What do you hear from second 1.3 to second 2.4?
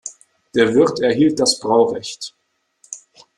das Braurecht.